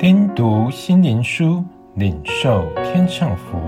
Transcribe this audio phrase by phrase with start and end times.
[0.00, 1.62] 听读心灵书，
[1.96, 3.58] 领受天上福。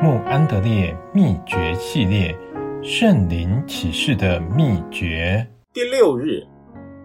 [0.00, 2.32] 穆安德烈秘诀系列：
[2.80, 5.44] 圣灵启示的秘诀。
[5.72, 6.46] 第六日，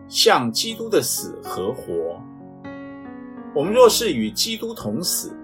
[0.07, 2.21] 像基督的死和活。
[3.55, 5.35] 我们若是与基督同死，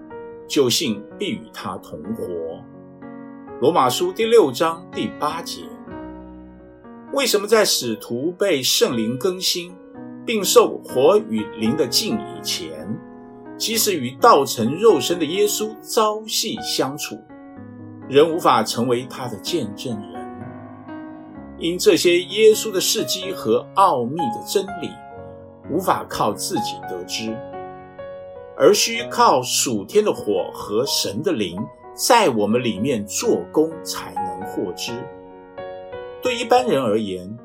[0.46, 2.28] 就信必与他同活。
[3.60, 5.62] 罗马书第六章第八节。
[7.12, 9.74] 为什么在使徒被圣灵更新，
[10.24, 12.95] 并受火与灵的浸以前，
[13.58, 17.18] 即使与道成肉身的耶稣朝夕相处，
[18.08, 20.26] 仍无法成为他的见证人，
[21.58, 24.90] 因这些耶稣的事迹和奥秘的真理，
[25.70, 27.34] 无法靠自己得知，
[28.58, 31.58] 而需靠属天的火和神的灵
[31.94, 34.92] 在我们里面做工，才能获知。
[36.22, 37.38] 对一般人而言，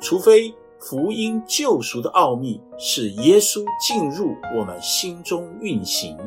[0.00, 6.18] 除非福音救赎的奥秘是耶稣进入我们心中运行，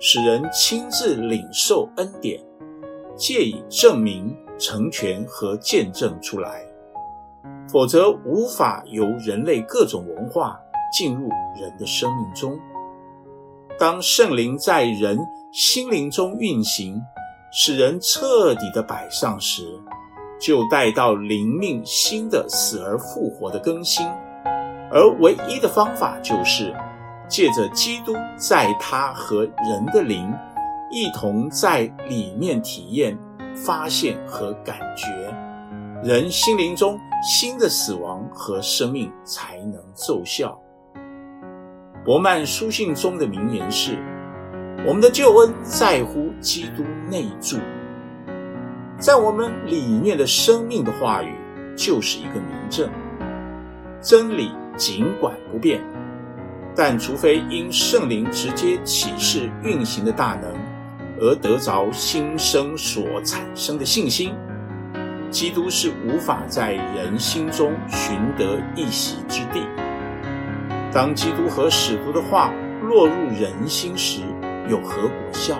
[0.00, 2.44] 使人亲自领受恩典，
[3.16, 6.66] 借以证明、成全和见证出来，
[7.68, 10.58] 否则无法由人类各种文化
[10.92, 12.58] 进入人的生命中。
[13.78, 15.16] 当圣灵在人
[15.52, 17.00] 心灵中运行，
[17.52, 19.62] 使人彻底的摆上时，
[20.38, 24.06] 就带到灵命新的死而复活的更新，
[24.90, 26.74] 而唯一的方法就是
[27.28, 30.32] 借着基督在他和人的灵
[30.90, 33.18] 一同在里面体验、
[33.54, 35.06] 发现和感觉，
[36.02, 40.56] 人心灵中新的死亡和生命才能奏效。
[42.04, 43.98] 伯曼书信中的名言是
[44.86, 47.56] ：“我们的救恩在乎基督内住。”
[48.98, 51.34] 在我们里面的生命的话语，
[51.76, 52.88] 就是一个明证。
[54.00, 55.82] 真理尽管不变，
[56.74, 60.50] 但除非因圣灵直接启示运行的大能，
[61.20, 64.32] 而得着新生所产生的信心，
[65.30, 69.60] 基督是无法在人心中寻得一席之地。
[70.90, 72.50] 当基督和使徒的话
[72.82, 74.22] 落入人心时，
[74.70, 75.58] 有何果效？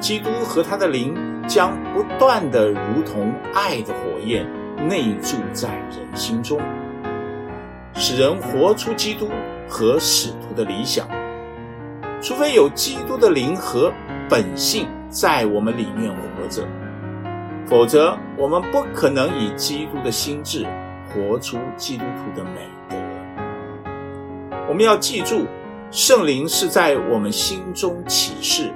[0.00, 1.14] 基督和他的灵
[1.48, 4.46] 将不断地如同爱的火焰
[4.88, 6.60] 内住在人心中，
[7.94, 9.28] 使人活出基督
[9.68, 11.08] 和使徒的理想。
[12.20, 13.92] 除非有基督的灵和
[14.28, 16.66] 本性在我们里面活着，
[17.66, 20.66] 否则我们不可能以基督的心智
[21.08, 22.96] 活出基督徒的美德。
[24.68, 25.46] 我们要记住，
[25.90, 28.72] 圣灵是在我们心中启示。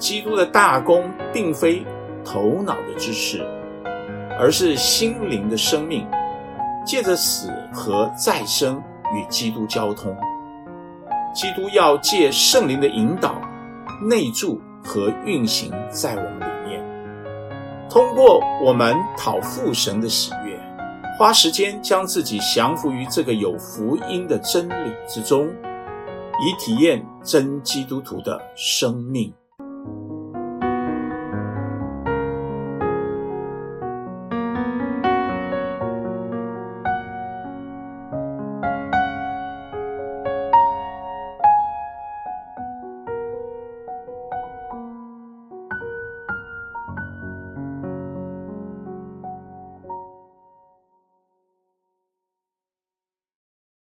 [0.00, 1.86] 基督的大功并非
[2.24, 3.46] 头脑的知识，
[4.38, 6.04] 而是心灵的生命，
[6.84, 8.82] 借着死和再生
[9.14, 10.16] 与基督交通。
[11.34, 13.40] 基督要借圣灵的引导，
[14.08, 16.82] 内住和运行在我们里面，
[17.88, 20.58] 通过我们讨父神的喜悦，
[21.18, 29.32] 花时间将自己降服于这个有福音的真理之中，以体验真基督徒的生命。